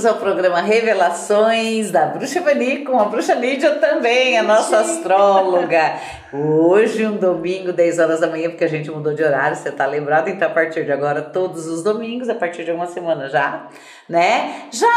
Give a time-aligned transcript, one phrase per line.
[0.00, 5.94] Bem-vindos ao programa Revelações da Bruxa Vani com a Bruxa Lídia também, a nossa astróloga.
[6.32, 9.84] Hoje, um domingo, 10 horas da manhã, porque a gente mudou de horário, você tá
[9.84, 10.28] lembrado?
[10.28, 13.68] Então, a partir de agora, todos os domingos, a partir de uma semana já,
[14.08, 14.68] né?
[14.70, 14.88] Já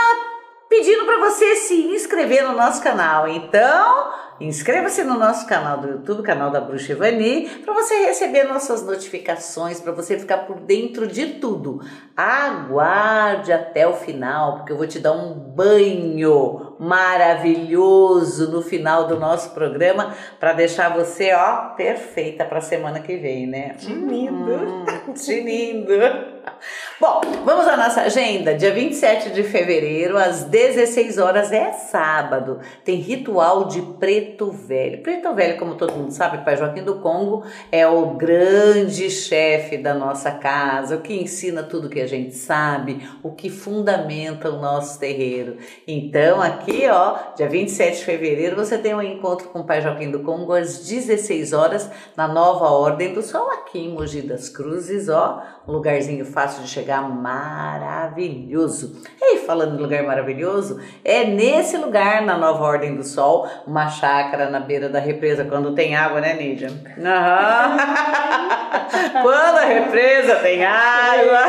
[0.74, 3.28] pedindo para você se inscrever no nosso canal.
[3.28, 8.84] Então, Inscreva-se no nosso canal do YouTube, canal da Bruxa Ivani, para você receber nossas
[8.84, 11.80] notificações, para você ficar por dentro de tudo.
[12.18, 19.20] Aguarde até o final, porque eu vou te dar um banho maravilhoso no final do
[19.20, 23.76] nosso programa para deixar você, ó, perfeita para a semana que vem, né?
[23.78, 24.52] Tinindo.
[24.52, 25.94] Hum, tinindo.
[27.00, 28.54] Bom, vamos à nossa agenda.
[28.54, 32.60] Dia 27 de fevereiro, às 16 horas, é sábado.
[32.84, 35.02] Tem ritual de preto velho.
[35.02, 39.94] Preto velho, como todo mundo sabe, Pai Joaquim do Congo é o grande chefe da
[39.94, 45.00] nossa casa, o que ensina tudo que a gente sabe, o que fundamenta o nosso
[45.00, 45.58] terreiro.
[45.88, 50.12] Então, aqui, ó, dia 27 de fevereiro, você tem um encontro com o Pai Joaquim
[50.12, 55.10] do Congo às 16 horas na nova Ordem do Sol, aqui em Mogi das Cruzes,
[55.10, 59.02] ó, um lugarzinho fácil de chegar, maravilhoso.
[59.22, 64.50] E falando em lugar maravilhoso, é nesse lugar, na Nova Ordem do Sol, uma chácara
[64.50, 66.70] na beira da represa, quando tem água, né, Nídia?
[66.70, 67.04] Uhum.
[69.22, 71.44] quando a represa tem água.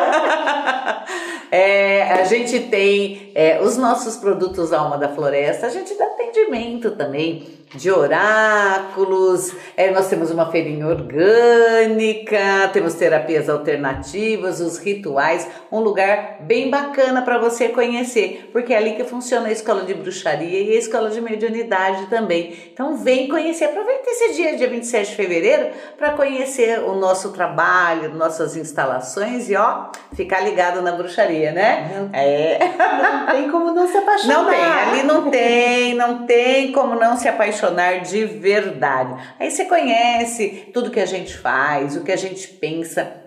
[1.56, 6.91] É, a gente tem é, os nossos produtos Alma da Floresta, a gente dá atendimento
[6.91, 15.80] também de oráculos, é, nós temos uma feirinha orgânica, temos terapias alternativas, os rituais, um
[15.80, 20.61] lugar bem bacana para você conhecer, porque é ali que funciona a escola de bruxaria
[20.61, 22.55] e a escola de mediunidade também.
[22.72, 28.14] Então vem conhecer, aproveita esse dia, dia 27 de fevereiro, para conhecer o nosso trabalho,
[28.14, 31.90] nossas instalações e ó, ficar ligado na bruxaria, né?
[31.94, 32.58] Não, é.
[33.02, 34.34] não tem como não se apaixonar.
[34.34, 39.22] Não tem, ali não tem, não tem como não se apaixonar apaixonar de verdade.
[39.38, 43.22] Aí você conhece tudo que a gente faz, o que a gente pensa,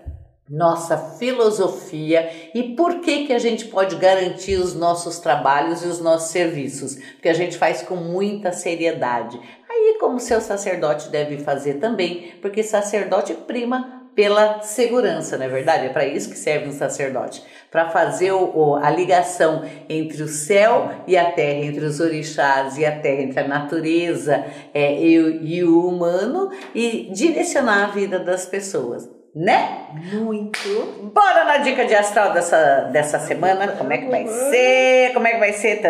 [0.50, 6.00] nossa filosofia e por que que a gente pode garantir os nossos trabalhos e os
[6.00, 9.39] nossos serviços, porque a gente faz com muita seriedade.
[9.69, 15.85] Aí como seu sacerdote deve fazer também, porque sacerdote prima pela segurança, não é verdade?
[15.85, 20.91] É para isso que serve um sacerdote para fazer o, a ligação entre o céu
[21.05, 25.63] e a terra, entre os orixás e a terra, entre a natureza é, e, e
[25.63, 29.88] o humano e direcionar a vida das pessoas né?
[30.13, 31.11] Muito.
[31.13, 33.67] Bora na dica de astral dessa, dessa semana.
[33.73, 35.13] Como é que vai ser?
[35.13, 35.81] Como é que vai ser?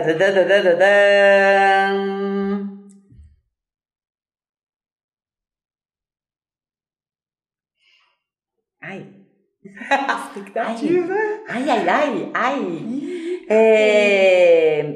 [8.82, 9.17] Ai.
[9.80, 11.14] Expectativa.
[11.48, 13.44] Ai, ai, ai, ai.
[13.50, 14.96] É...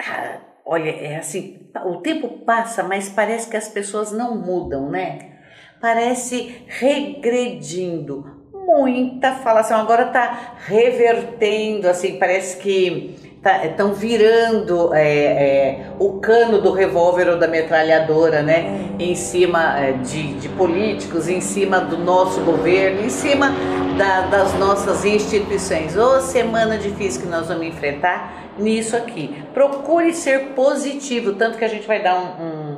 [0.00, 5.38] Ah, olha, é assim, o tempo passa, mas parece que as pessoas não mudam, né?
[5.80, 8.36] Parece regredindo.
[8.52, 13.27] Muita falação, agora tá revertendo, assim, parece que
[13.64, 18.88] estão tá, virando é, é, o cano do revólver ou da metralhadora, né?
[18.98, 23.52] Em cima é, de, de, políticos, em cima do nosso governo, em cima
[23.96, 25.96] da, das nossas instituições.
[25.96, 29.42] Ô, semana difícil que nós vamos enfrentar nisso aqui.
[29.54, 32.68] Procure ser positivo, tanto que a gente vai dar um, um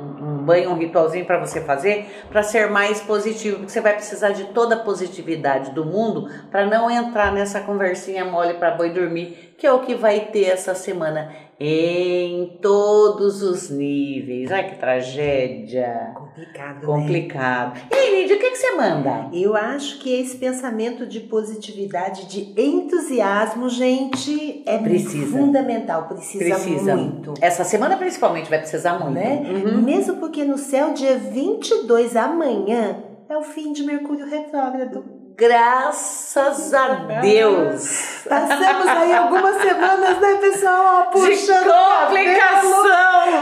[0.41, 4.45] banho, um ritualzinho para você fazer, para ser mais positivo, porque você vai precisar de
[4.45, 9.67] toda a positividade do mundo para não entrar nessa conversinha mole para boi dormir, que
[9.67, 14.51] é o que vai ter essa semana em todos os níveis.
[14.51, 16.13] Ai, que tragédia.
[16.15, 16.81] Complicado, né?
[16.83, 17.75] Complicado.
[17.75, 17.81] Né?
[17.91, 19.29] E aí, Lídia, o que, que você manda?
[19.31, 25.37] Eu acho que esse pensamento de positividade, de entusiasmo, gente, é precisa.
[25.37, 26.07] fundamental.
[26.07, 27.35] Precisa, precisa muito.
[27.39, 29.13] Essa semana, principalmente, vai precisar muito.
[29.13, 29.43] Né?
[29.47, 29.83] Uhum.
[29.83, 35.20] Mesmo porque no céu, dia 22, amanhã, é o fim de Mercúrio retrógrado.
[35.41, 36.87] Graças a
[37.19, 38.21] Deus!
[38.29, 41.07] Passamos aí algumas semanas, né, pessoal?
[41.07, 43.41] Puxando De complicação!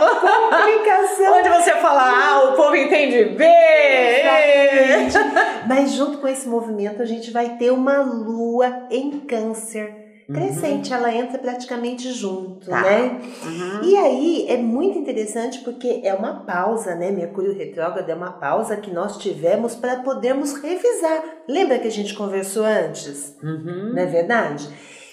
[0.49, 1.37] Complicação!
[1.39, 5.09] Onde você fala ah, o povo entende bem!
[5.09, 5.67] Exatamente.
[5.67, 10.97] Mas junto com esse movimento, a gente vai ter uma lua em câncer crescente, uhum.
[10.97, 12.81] ela entra praticamente junto, tá.
[12.81, 13.19] né?
[13.43, 13.83] Uhum.
[13.83, 17.11] E aí é muito interessante porque é uma pausa, né?
[17.11, 21.23] Mercúrio retrógrado é uma pausa que nós tivemos para podermos revisar.
[21.47, 23.35] Lembra que a gente conversou antes?
[23.41, 23.93] Uhum.
[23.93, 24.69] Não é verdade?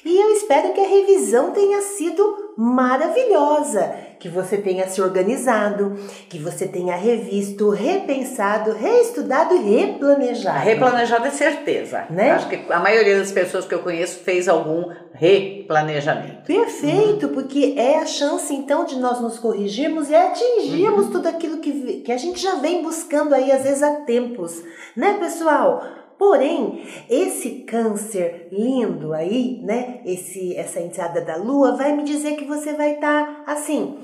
[0.06, 5.97] E eu espero que a revisão tenha sido maravilhosa, que você tenha se organizado,
[6.29, 10.61] que você tenha revisto, repensado, reestudado e replanejado.
[10.61, 12.06] Replanejado é certeza.
[12.08, 12.31] Né?
[12.31, 16.47] Acho que a maioria das pessoas que eu conheço fez algum replanejamento.
[16.47, 17.32] Perfeito, uhum.
[17.32, 21.12] porque é a chance então de nós nos corrigirmos e atingirmos uhum.
[21.12, 24.62] tudo aquilo que, que a gente já vem buscando aí às vezes há tempos,
[24.97, 26.06] né, pessoal?
[26.18, 30.00] Porém, esse câncer lindo aí, né?
[30.04, 33.98] Esse, essa entrada da lua vai me dizer que você vai estar tá, assim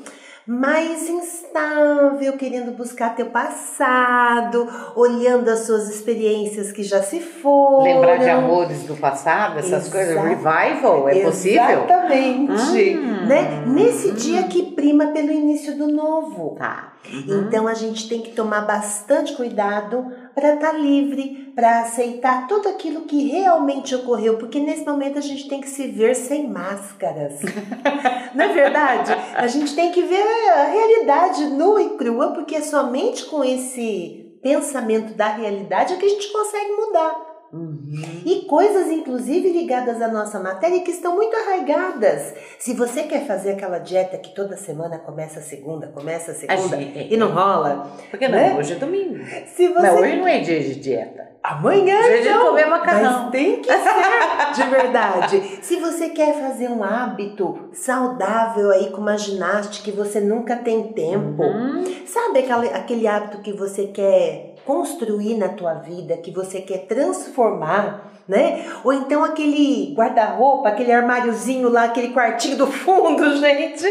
[0.47, 7.85] mais instável, querendo buscar teu passado, olhando as suas experiências que já se foram.
[7.85, 9.91] Lembrar de amores do passado, essas Exato.
[9.93, 11.85] coisas, revival, é possível?
[11.85, 12.97] Exatamente.
[12.97, 13.26] Hum.
[13.26, 13.65] Né?
[13.67, 16.56] Nesse dia que prima pelo início do novo.
[16.58, 16.93] Tá.
[17.08, 17.44] Uhum.
[17.47, 22.69] Então a gente tem que tomar bastante cuidado para estar tá livre, para aceitar tudo
[22.69, 27.40] aquilo que realmente ocorreu, porque nesse momento a gente tem que se ver sem máscaras.
[28.34, 29.12] Não é verdade?
[29.34, 30.23] A gente tem que ver
[30.55, 36.06] a realidade nua e crua, porque é somente com esse pensamento da realidade é que
[36.06, 37.31] a gente consegue mudar.
[37.53, 38.23] Uhum.
[38.25, 42.33] E coisas, inclusive, ligadas à nossa matéria que estão muito arraigadas.
[42.59, 46.81] Se você quer fazer aquela dieta que toda semana começa a segunda, começa a segunda
[46.81, 47.93] e não rola.
[48.11, 48.57] Porque não, né?
[48.59, 49.23] hoje é domingo.
[49.55, 49.87] Se você...
[49.87, 51.33] Não, hoje não é dia de dieta.
[51.43, 53.23] Amanhã dia então, de comer macarrão.
[53.25, 55.59] Mas tem que ser de verdade.
[55.61, 60.93] Se você quer fazer um hábito saudável aí com uma ginástica que você nunca tem
[60.93, 61.85] tempo, uhum.
[62.07, 68.12] sabe aquele, aquele hábito que você quer construir na tua vida, que você quer transformar,
[68.29, 68.64] né?
[68.85, 73.85] Ou então aquele guarda-roupa, aquele armáriozinho lá, aquele quartinho do fundo, gente,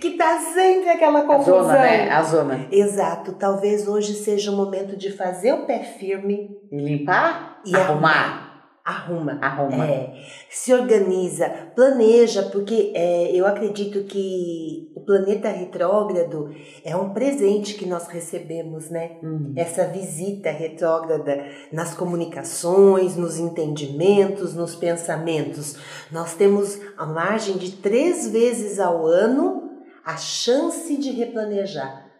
[0.00, 1.60] que tá sempre aquela confusão.
[1.60, 2.10] A zona, né?
[2.10, 2.66] A zona.
[2.70, 3.32] Exato.
[3.32, 6.56] Talvez hoje seja o momento de fazer o pé firme.
[6.70, 7.60] E limpar?
[7.64, 8.51] E arrumar
[8.84, 9.38] arruma.
[9.40, 9.86] Arruma.
[9.86, 10.12] É,
[10.50, 17.86] se organiza, planeja, porque é, eu acredito que o planeta retrógrado é um presente que
[17.86, 19.18] nós recebemos, né?
[19.22, 19.52] Uhum.
[19.56, 25.76] Essa visita retrógrada nas comunicações, nos entendimentos, nos pensamentos.
[26.10, 29.70] Nós temos a margem de três vezes ao ano
[30.04, 32.10] a chance de replanejar.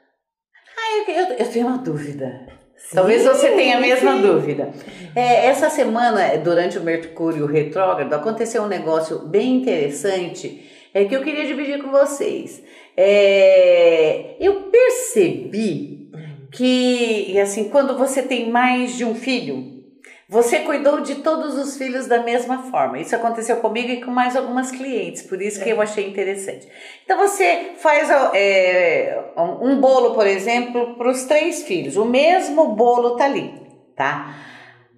[0.79, 2.62] Ah, eu, eu, eu tenho uma dúvida.
[2.93, 4.23] Talvez você tenha a mesma sim.
[4.23, 4.71] dúvida.
[5.15, 11.23] É, essa semana, durante o Mercúrio retrógrado, aconteceu um negócio bem interessante é, que eu
[11.23, 12.63] queria dividir com vocês.
[12.97, 16.11] É, eu percebi
[16.51, 19.82] que, assim, quando você tem mais de um filho,
[20.29, 22.99] você cuidou de todos os filhos da mesma forma.
[22.99, 26.67] Isso aconteceu comigo e com mais algumas clientes, por isso que eu achei interessante.
[27.05, 31.97] Então você faz é, um bolo, por exemplo, para os três filhos.
[31.97, 33.53] O mesmo bolo tá ali,
[33.97, 34.35] tá?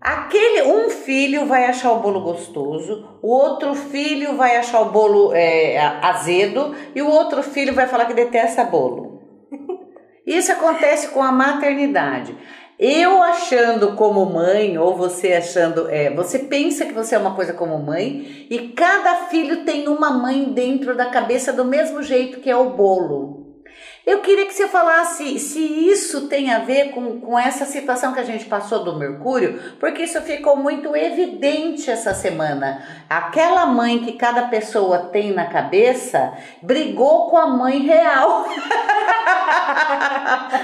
[0.04, 5.32] Aquele um filho vai achar o bolo gostoso, o outro filho vai achar o bolo
[5.34, 9.22] é, azedo e o outro filho vai falar que detesta bolo.
[10.26, 12.36] Isso acontece com a maternidade.
[12.78, 17.52] Eu achando como mãe, ou você achando, é, você pensa que você é uma coisa
[17.52, 22.50] como mãe, e cada filho tem uma mãe dentro da cabeça do mesmo jeito que
[22.50, 23.43] é o bolo.
[24.06, 28.20] Eu queria que você falasse se isso tem a ver com, com essa situação que
[28.20, 32.82] a gente passou do Mercúrio, porque isso ficou muito evidente essa semana.
[33.08, 38.44] Aquela mãe que cada pessoa tem na cabeça brigou com a mãe real.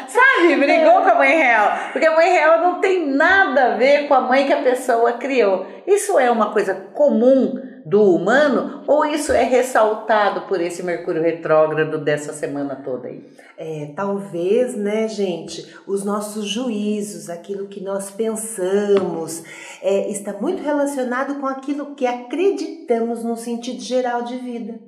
[0.07, 0.57] Sabe?
[0.57, 1.79] Brigou com a mãe real.
[1.93, 5.15] Porque a mãe real não tem nada a ver com a mãe que a pessoa
[5.15, 5.67] criou.
[5.87, 11.99] Isso é uma coisa comum do humano ou isso é ressaltado por esse Mercúrio retrógrado
[11.99, 13.25] dessa semana toda aí?
[13.57, 19.43] É, talvez, né, gente, os nossos juízos, aquilo que nós pensamos,
[19.83, 24.81] é, está muito relacionado com aquilo que acreditamos no sentido geral de vida.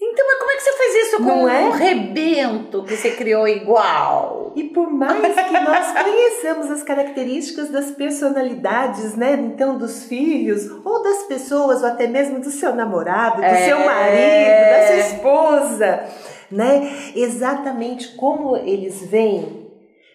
[0.00, 1.64] Então, mas como é que você faz isso com Não é?
[1.64, 4.33] um rebento que você criou igual?
[4.54, 9.32] E por mais que nós conheçamos as características das personalidades, né?
[9.32, 13.66] Então, dos filhos, ou das pessoas, ou até mesmo do seu namorado, do é...
[13.66, 16.04] seu marido, da sua esposa,
[16.50, 16.92] né?
[17.14, 19.64] Exatamente como eles vêm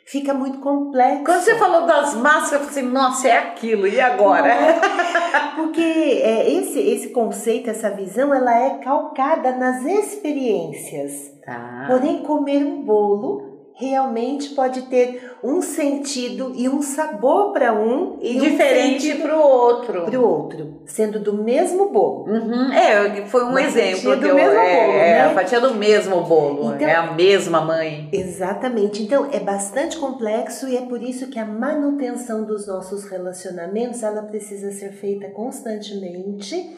[0.09, 1.23] fica muito complexo.
[1.23, 4.47] Quando você falou das máscaras, eu falei assim, nossa, é aquilo, e agora?
[4.47, 4.79] É?
[5.55, 11.31] Porque é, esse, esse conceito, essa visão, ela é calcada nas experiências.
[11.45, 11.85] Tá.
[11.87, 13.48] Porém, comer um bolo
[13.79, 19.37] realmente pode ter um sentido e um sabor para um e, e diferente um para
[19.37, 20.01] o outro.
[20.03, 22.25] Para o outro, sendo do mesmo bolo.
[22.25, 22.73] Uhum.
[22.73, 25.21] É, foi um Uma exemplo do eu, mesmo é, bolo, é, né?
[25.21, 28.09] a fatia do mesmo bolo, então, é a mesma mãe.
[28.11, 29.01] Exatamente.
[29.01, 34.23] Então é bastante complexo e é por isso que a manutenção dos nossos relacionamentos ela
[34.23, 36.75] precisa ser feita constantemente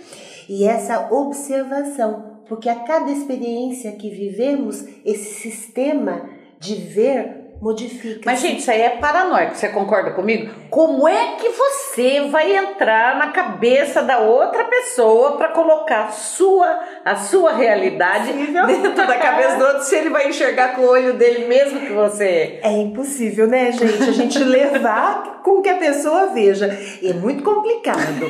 [0.47, 6.29] e essa observação, porque a cada experiência que vivemos, esse sistema
[6.61, 8.21] de ver modifica.
[8.25, 10.51] Mas, gente, isso aí é paranoico, você concorda comigo?
[10.69, 16.79] Como é que você vai entrar na cabeça da outra pessoa para colocar a sua,
[17.03, 18.65] a sua realidade Impossível.
[18.65, 21.93] dentro da cabeça do outro se ele vai enxergar com o olho dele mesmo que
[21.93, 22.59] você?
[22.63, 24.03] É impossível, né, gente?
[24.03, 26.67] A gente levar com que a pessoa veja.
[27.03, 28.25] É muito complicado.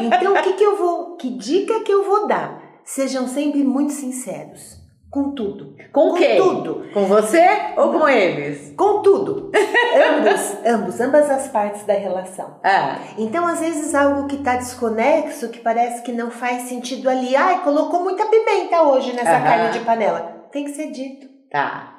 [0.00, 1.16] Então, o que, que eu vou.
[1.16, 2.62] Que dica que eu vou dar?
[2.84, 4.83] Sejam sempre muito sinceros.
[5.14, 5.76] Com tudo.
[5.92, 6.36] Com, Com quem?
[6.36, 6.86] tudo.
[6.92, 8.74] Com você ou com eles?
[8.76, 9.52] Com tudo.
[10.18, 12.56] ambos, ambos, ambas as partes da relação.
[12.64, 17.36] Ah, Então, às vezes, algo que está desconexo, que parece que não faz sentido ali.
[17.36, 19.44] Ai, colocou muita pimenta hoje nessa Aham.
[19.44, 20.48] carne de panela.
[20.50, 21.28] Tem que ser dito.
[21.50, 21.92] tá.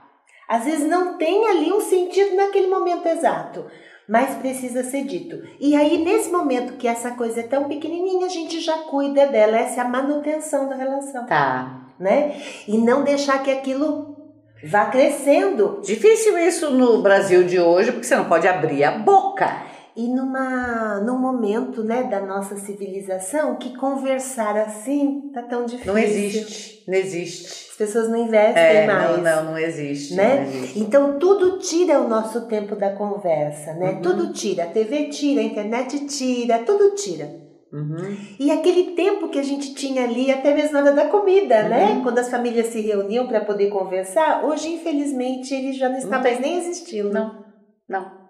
[0.47, 3.65] Às vezes não tem ali um sentido naquele momento exato,
[4.07, 5.41] mas precisa ser dito.
[5.59, 9.57] E aí, nesse momento que essa coisa é tão pequenininha, a gente já cuida dela.
[9.57, 11.84] Essa é a manutenção da relação, Tá.
[11.99, 12.39] Né?
[12.67, 14.15] E não deixar que aquilo
[14.63, 15.81] vá crescendo.
[15.83, 19.63] Difícil isso no Brasil de hoje, porque você não pode abrir a boca.
[19.97, 25.93] E numa, num momento né, da nossa civilização que conversar assim tá tão difícil.
[25.93, 26.83] Não existe.
[26.85, 27.67] Não existe.
[27.71, 29.11] As pessoas não investem É, mais.
[29.11, 30.13] não, não, não existe.
[30.15, 30.35] né?
[30.35, 30.79] Não existe.
[30.79, 33.91] Então tudo tira o nosso tempo da conversa, né?
[33.91, 34.01] Uhum.
[34.01, 37.29] Tudo tira, a TV tira, a internet tira, tudo tira.
[37.75, 38.17] Uhum.
[38.39, 41.91] E aquele tempo que a gente tinha ali, até mesmo na hora da comida, né?
[41.91, 42.03] Uhum.
[42.03, 46.39] Quando as famílias se reuniam para poder conversar, hoje infelizmente ele já não está mais
[46.39, 47.43] nem existindo, Não,
[47.87, 48.24] não.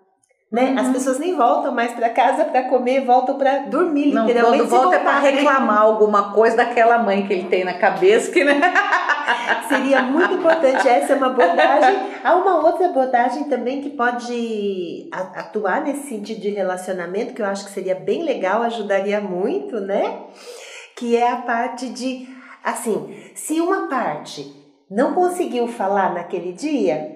[0.56, 0.72] Né?
[0.72, 0.80] Uhum.
[0.80, 4.64] As pessoas nem voltam mais para casa para comer, voltam para dormir, Não, literalmente.
[4.64, 5.36] quando volta é voltarem.
[5.36, 8.62] reclamar alguma coisa daquela mãe que ele tem na cabeça que, né?
[9.68, 10.88] Seria muito importante.
[10.88, 12.00] Essa é uma abordagem.
[12.24, 17.66] Há uma outra abordagem também que pode atuar nesse sentido de relacionamento, que eu acho
[17.66, 20.22] que seria bem legal, ajudaria muito, né?
[20.96, 22.30] Que é a parte de,
[22.64, 24.56] assim, se uma parte
[24.90, 27.12] não conseguiu falar naquele dia,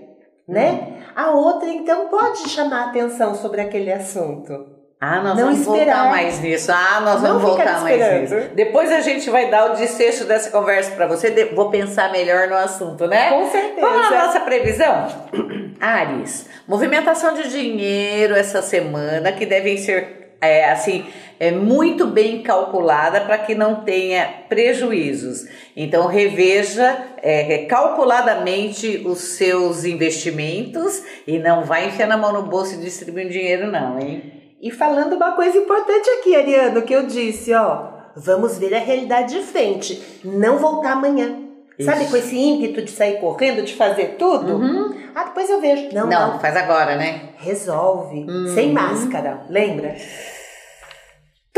[0.46, 0.99] né?
[1.20, 4.68] A outra então pode chamar atenção sobre aquele assunto.
[5.02, 5.96] Ah, nós Não vamos esperar.
[5.96, 6.72] voltar mais nisso.
[6.72, 8.36] Ah, nós Não vamos voltar mais nisso.
[8.56, 11.30] Depois a gente vai dar o desfecho dessa conversa pra você.
[11.54, 13.32] Vou pensar melhor no assunto, né?
[13.32, 13.82] Com certeza.
[13.82, 15.08] Vamos à nossa previsão?
[15.82, 21.06] Ares, movimentação de dinheiro essa semana que devem ser é, assim
[21.40, 25.48] é, muito bem calculada para que não tenha prejuízos.
[25.76, 32.76] Então reveja é, calculadamente os seus investimentos e não vai enfiar na mão no bolso
[32.76, 34.34] e distribuir dinheiro não, hein?
[34.62, 39.34] E falando uma coisa importante aqui, Ariano, que eu disse, ó, vamos ver a realidade
[39.40, 41.46] de frente, não voltar amanhã.
[41.80, 42.12] Sabe, Isso.
[42.12, 44.58] com esse ímpeto de sair correndo, de fazer tudo?
[44.58, 44.94] Uhum.
[45.16, 45.88] Ah, depois eu vejo.
[45.94, 46.34] Não, não.
[46.34, 47.30] Não, faz agora, né?
[47.38, 48.26] Resolve.
[48.30, 48.54] Uhum.
[48.54, 49.96] Sem máscara, lembra?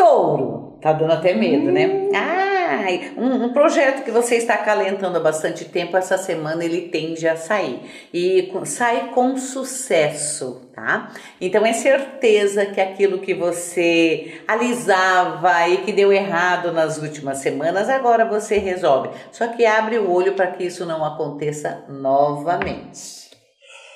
[0.01, 2.09] Touro, tá dando até medo, né?
[2.15, 7.27] Ai, um, um projeto que você está acalentando há bastante tempo, essa semana ele tende
[7.27, 7.79] a sair.
[8.11, 11.11] E sai com sucesso, tá?
[11.39, 17.87] Então é certeza que aquilo que você alisava e que deu errado nas últimas semanas,
[17.87, 19.11] agora você resolve.
[19.31, 23.29] Só que abre o olho para que isso não aconteça novamente.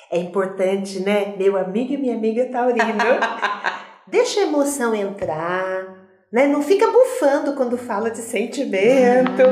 [0.08, 1.34] É importante, né?
[1.36, 2.84] Meu amigo e minha amiga Taurino.
[4.08, 5.95] Deixa a emoção entrar,
[6.32, 6.46] né?
[6.46, 9.42] Não fica bufando quando fala de sentimento.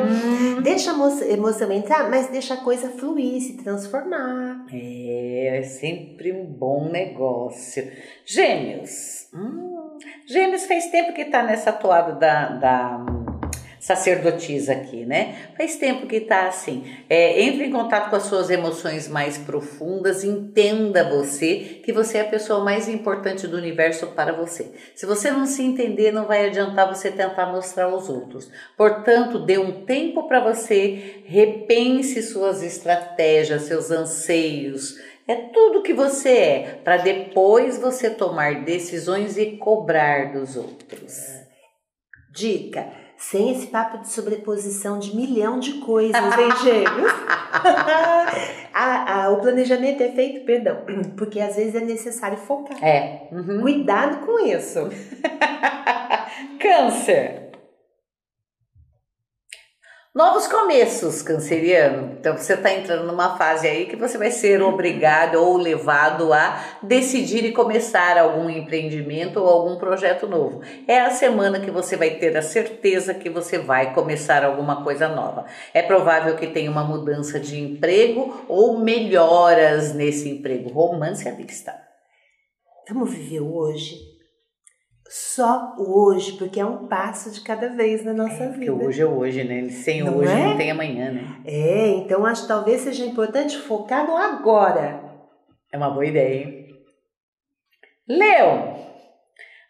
[0.62, 4.66] Deixa a emo- emoção entrar, mas deixa a coisa fluir, se transformar.
[4.72, 7.90] É, é sempre um bom negócio.
[8.26, 9.28] Gêmeos.
[9.34, 13.06] Hum, gêmeos faz tempo que tá nessa toada da, da
[13.84, 15.50] sacerdotisa aqui, né?
[15.58, 16.90] Faz tempo que tá assim.
[17.06, 22.20] É, entre em contato com as suas emoções mais profundas, entenda você que você é
[22.22, 24.72] a pessoa mais importante do universo para você.
[24.94, 28.50] Se você não se entender, não vai adiantar você tentar mostrar aos outros.
[28.74, 34.96] Portanto, dê um tempo para você, repense suas estratégias, seus anseios,
[35.28, 41.18] é tudo que você é, para depois você tomar decisões e cobrar dos outros.
[42.34, 47.12] Dica: sem esse papo de sobreposição de milhão de coisas, hein, gêmeos?
[48.76, 50.78] A- a- o planejamento é feito, perdão,
[51.16, 52.76] porque às vezes é necessário focar.
[52.84, 53.28] É.
[53.30, 53.60] uhum.
[53.62, 54.90] Cuidado com isso.
[56.58, 57.43] Câncer.
[60.14, 62.12] Novos começos, canceriano.
[62.20, 66.78] Então você está entrando numa fase aí que você vai ser obrigado ou levado a
[66.80, 70.60] decidir e começar algum empreendimento ou algum projeto novo.
[70.86, 75.08] É a semana que você vai ter a certeza que você vai começar alguma coisa
[75.08, 75.46] nova.
[75.74, 80.70] É provável que tenha uma mudança de emprego ou melhoras nesse emprego.
[80.70, 81.74] Romance à vista.
[82.88, 84.13] Vamos viver hoje
[85.16, 88.72] só hoje, porque é um passo de cada vez na nossa é, vida.
[88.72, 89.68] Porque hoje é hoje, né?
[89.70, 90.44] Sem não hoje é?
[90.44, 91.40] não tem amanhã, né?
[91.44, 95.04] É, então acho que talvez seja importante focar no agora.
[95.72, 96.66] É uma boa ideia, hein?
[98.08, 98.74] Leo!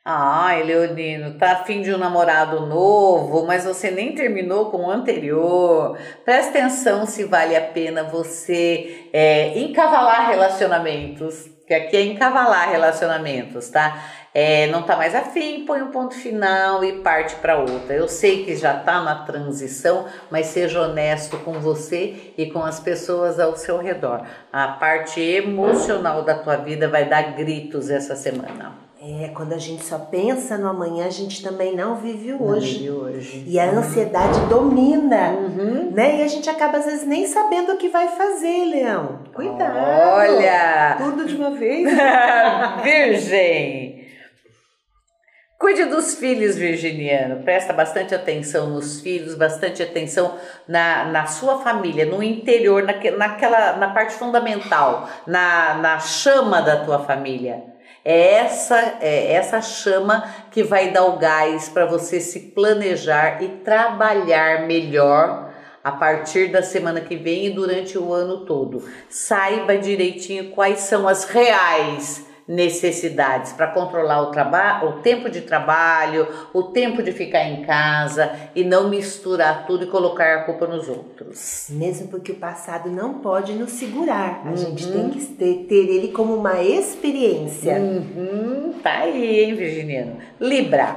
[0.02, 5.98] Ai, Leonino, tá afim de um namorado novo, mas você nem terminou com o anterior.
[6.24, 13.68] Presta atenção se vale a pena você é, encavalar relacionamentos, que aqui é encavalar relacionamentos,
[13.68, 14.23] tá?
[14.36, 17.94] É, não tá mais afim, põe um ponto final e parte para outra.
[17.94, 22.80] Eu sei que já tá na transição, mas seja honesto com você e com as
[22.80, 24.26] pessoas ao seu redor.
[24.52, 28.84] A parte emocional da tua vida vai dar gritos essa semana.
[29.06, 32.88] É, quando a gente só pensa no amanhã, a gente também não vive o hoje.
[32.88, 33.44] Não vive hoje.
[33.46, 35.90] E a ansiedade domina, uhum.
[35.92, 36.20] né?
[36.20, 39.18] E a gente acaba às vezes nem sabendo o que vai fazer, Leão.
[39.34, 39.76] Cuidado.
[39.76, 40.96] Olha!
[40.96, 41.86] Tudo de uma vez.
[42.82, 43.83] Virgem!
[45.64, 47.42] Cuide dos filhos, virginiano.
[47.42, 50.36] Presta bastante atenção nos filhos, bastante atenção
[50.68, 56.84] na, na sua família, no interior, naque, naquela, na parte fundamental, na, na chama da
[56.84, 57.64] tua família.
[58.04, 63.48] É essa, é essa chama que vai dar o gás para você se planejar e
[63.64, 65.50] trabalhar melhor
[65.82, 68.86] a partir da semana que vem e durante o ano todo.
[69.08, 76.28] Saiba direitinho quais são as reais necessidades para controlar o trabalho, o tempo de trabalho,
[76.52, 80.88] o tempo de ficar em casa e não misturar tudo e colocar a culpa nos
[80.88, 81.68] outros.
[81.70, 84.56] Mesmo porque o passado não pode nos segurar, a uhum.
[84.56, 87.76] gente tem que ter, ter, ele como uma experiência.
[87.76, 88.74] Uhum.
[88.82, 90.18] Tá aí, hein, Virginiano?
[90.38, 90.96] Libra.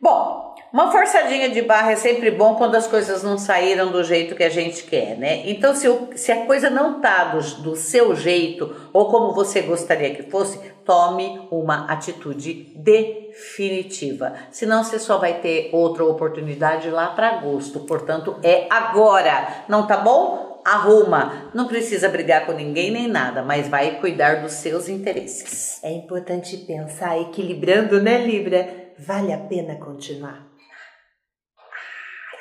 [0.00, 4.36] Bom, uma forçadinha de barra é sempre bom quando as coisas não saíram do jeito
[4.36, 5.42] que a gente quer, né?
[5.50, 9.62] Então, se, o, se a coisa não tá do, do seu jeito ou como você
[9.62, 14.34] gostaria que fosse, tome uma atitude definitiva.
[14.52, 17.80] Senão, você só vai ter outra oportunidade lá para agosto.
[17.80, 19.64] Portanto, é agora.
[19.68, 20.62] Não tá bom?
[20.64, 21.50] Arruma.
[21.52, 25.82] Não precisa brigar com ninguém nem nada, mas vai cuidar dos seus interesses.
[25.82, 28.68] É importante pensar equilibrando, né, Libra?
[28.96, 30.49] Vale a pena continuar.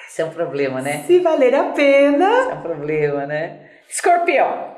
[0.09, 1.03] Isso é um problema, né?
[1.05, 2.27] Se valer a pena.
[2.27, 3.69] Isso é um problema, né?
[3.87, 4.75] Escorpião.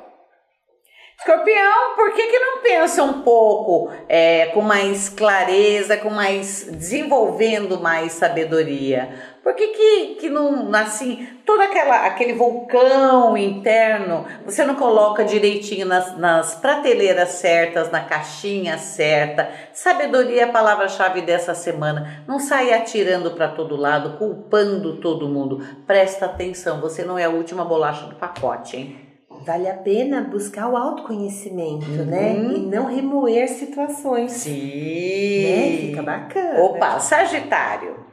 [1.17, 7.79] Escorpião, por que, que não pensa um pouco é, com mais clareza, com mais desenvolvendo
[7.79, 9.30] mais sabedoria?
[9.43, 15.87] Por que, que, que não, assim, todo aquela, aquele vulcão interno, você não coloca direitinho
[15.87, 19.49] nas, nas prateleiras certas, na caixinha certa?
[19.73, 22.23] Sabedoria é a palavra-chave dessa semana.
[22.27, 25.65] Não saia atirando para todo lado, culpando todo mundo.
[25.87, 29.11] Presta atenção, você não é a última bolacha do pacote, hein?
[29.43, 32.33] vale a pena buscar o autoconhecimento, né?
[32.33, 32.47] uhum.
[32.47, 32.53] né?
[32.57, 34.33] E não remoer situações.
[34.33, 35.43] Sim.
[35.43, 35.77] Né?
[35.77, 36.61] Fica bacana.
[36.61, 38.10] Opa, Sagitário.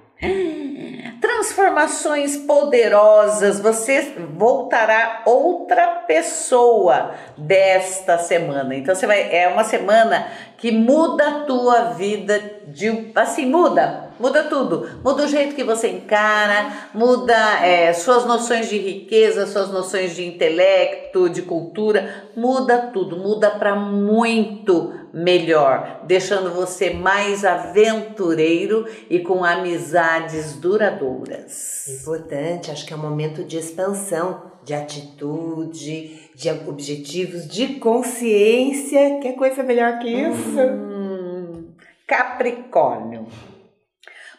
[1.21, 8.75] Transformações poderosas, você voltará outra pessoa desta semana.
[8.75, 14.45] Então você vai é uma semana que muda a tua vida de assim muda, muda
[14.45, 20.17] tudo, muda o jeito que você encara, muda é, suas noções de riqueza, suas noções
[20.17, 29.19] de intelecto, de cultura, muda tudo, muda para muito melhor, deixando você mais aventureiro e
[29.21, 31.89] com amizades duradouras.
[31.89, 39.19] Importante, acho que é um momento de expansão, de atitude, de objetivos, de consciência.
[39.21, 40.61] Que coisa melhor que isso?
[40.61, 41.69] Hum,
[42.07, 43.27] Capricórnio.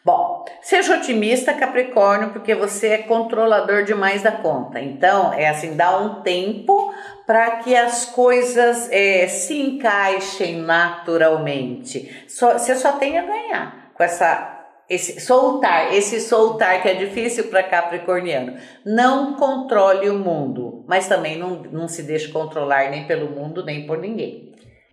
[0.10, 4.80] Bom, seja otimista, Capricórnio, porque você é controlador demais da conta.
[4.80, 6.92] Então, é assim, dá um tempo
[7.28, 12.26] para que as coisas é, se encaixem naturalmente.
[12.28, 14.56] Só, você só tem a ganhar com essa
[14.90, 18.58] esse soltar, esse soltar que é difícil para Capricorniano.
[18.84, 23.86] Não controle o mundo, mas também não, não se deixe controlar nem pelo mundo nem
[23.86, 24.50] por ninguém.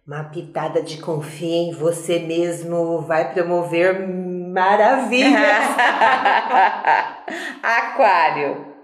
[0.07, 4.07] Uma pitada de confia em você mesmo vai promover
[4.57, 5.37] maravilhas.
[7.62, 8.75] Aquário.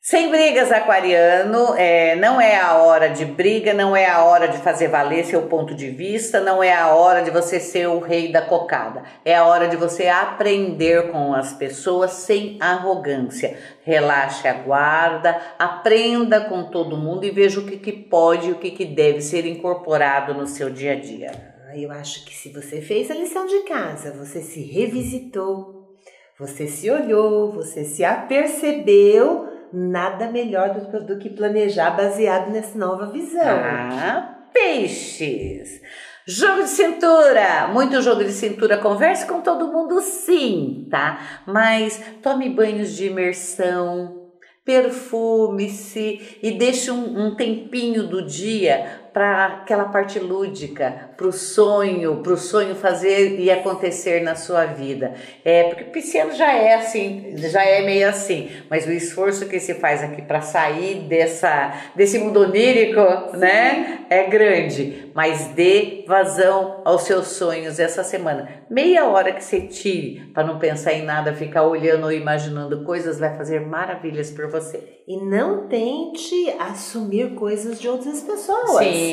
[0.00, 4.58] Sem brigas, aquariano, é, não é a hora de briga, não é a hora de
[4.58, 8.30] fazer valer seu ponto de vista, não é a hora de você ser o rei
[8.30, 9.02] da cocada.
[9.24, 13.58] É a hora de você aprender com as pessoas sem arrogância.
[13.82, 18.60] Relaxe a guarda, aprenda com todo mundo e veja o que, que pode e o
[18.60, 21.55] que, que deve ser incorporado no seu dia a dia.
[21.76, 25.94] Eu acho que se você fez a lição de casa, você se revisitou,
[26.38, 33.12] você se olhou, você se apercebeu nada melhor do, do que planejar baseado nessa nova
[33.12, 33.42] visão.
[33.42, 35.82] Ah, peixes!
[36.26, 38.78] Jogo de cintura, muito jogo de cintura.
[38.78, 41.42] Converse com todo mundo, sim, tá?
[41.46, 44.30] Mas tome banhos de imersão,
[44.64, 52.16] perfume-se e deixe um, um tempinho do dia para aquela parte lúdica, para o sonho,
[52.16, 55.14] para o sonho fazer e acontecer na sua vida.
[55.42, 59.72] É porque pisciano já é assim, já é meio assim, mas o esforço que se
[59.72, 63.00] faz aqui para sair dessa desse mundo onírico,
[63.30, 63.38] Sim.
[63.38, 65.10] né, é grande.
[65.14, 68.46] Mas dê vazão aos seus sonhos essa semana.
[68.68, 73.18] Meia hora que você tire para não pensar em nada, ficar olhando ou imaginando coisas,
[73.18, 75.00] vai fazer maravilhas por você.
[75.08, 78.84] E não tente assumir coisas de outras pessoas.
[78.84, 79.05] Sim.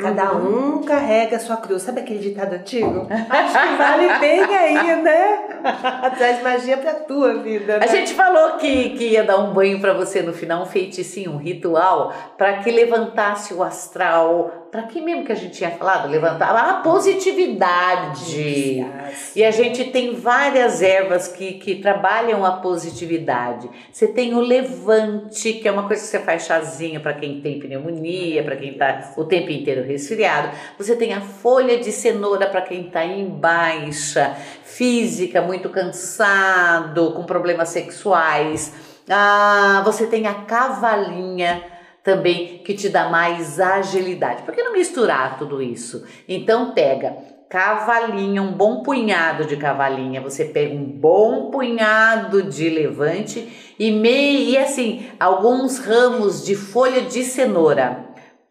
[0.00, 0.78] Cada uhum.
[0.78, 1.82] um carrega a sua cruz.
[1.82, 3.06] Sabe aquele ditado antigo?
[3.10, 5.38] Acho que vale bem aí, né?
[6.16, 7.78] Traz magia pra tua vida.
[7.78, 7.84] Né?
[7.84, 11.32] A gente falou que, que ia dar um banho para você no final, um feiticinho,
[11.32, 16.08] um ritual, para que levantasse o astral, para que mesmo que a gente tinha falado?
[16.08, 18.36] Levantar a positividade.
[19.34, 23.68] E a gente tem várias ervas que, que trabalham a positividade.
[23.92, 27.58] Você tem o levante, que é uma coisa que você faz chazinho para quem tem
[27.58, 30.50] pneumonia, para quem está o tempo inteiro resfriado.
[30.78, 37.24] Você tem a folha de cenoura para quem está em baixa física, muito cansado, com
[37.24, 38.72] problemas sexuais.
[39.08, 41.60] Ah, você tem a cavalinha
[42.02, 44.42] também que te dá mais agilidade.
[44.42, 46.04] Por que não misturar tudo isso?
[46.28, 47.16] Então pega
[47.48, 54.50] cavalinha, um bom punhado de cavalinha, você pega um bom punhado de levante e meio
[54.50, 58.04] e assim, alguns ramos de folha de cenoura.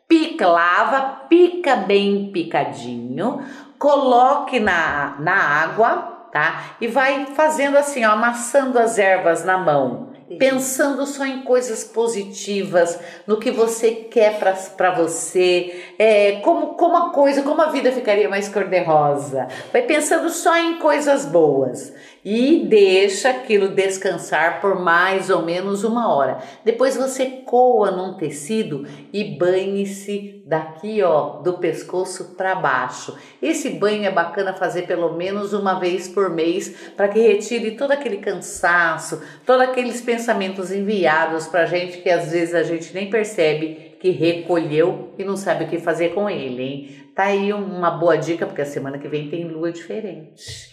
[0.05, 3.41] Pica, lava, pica bem picadinho,
[3.77, 6.75] coloque na, na água, tá?
[6.81, 12.99] E vai fazendo assim, ó, amassando as ervas na mão pensando só em coisas positivas,
[13.25, 14.37] no que você quer
[14.77, 19.47] para você, é, como, como a coisa, como a vida ficaria mais cor-de-rosa.
[19.71, 26.13] Vai pensando só em coisas boas e deixa aquilo descansar por mais ou menos uma
[26.13, 26.39] hora.
[26.63, 33.17] Depois você coa num tecido e banhe-se daqui, ó, do pescoço para baixo.
[33.41, 37.91] Esse banho é bacana fazer pelo menos uma vez por mês para que retire todo
[37.91, 43.89] aquele cansaço, todos aqueles pensamentos enviados para gente que às vezes a gente nem percebe
[43.99, 46.95] que recolheu e não sabe o que fazer com ele, hein?
[47.15, 50.69] Tá aí uma boa dica porque a semana que vem tem lua diferente,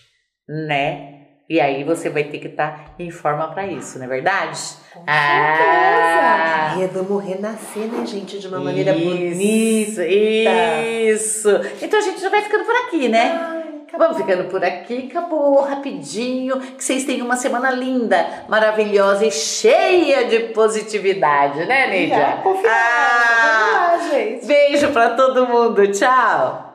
[0.48, 1.25] né?
[1.48, 4.60] E aí você vai ter que estar tá em forma para isso, não é verdade?
[4.92, 7.02] Com ah, certeza.
[7.02, 10.06] vamos renascer, né, gente, de uma maneira isso, bonita.
[10.08, 11.48] Isso.
[11.80, 13.38] Então a gente já vai ficando por aqui, né?
[13.40, 13.64] Ai,
[13.96, 16.58] vamos ficando por aqui, acabou rapidinho.
[16.58, 22.42] Que vocês tenham uma semana linda, maravilhosa e cheia de positividade, né, Lídia?
[22.66, 23.98] ah, ah,
[24.44, 25.86] beijo para todo mundo.
[25.92, 26.65] Tchau.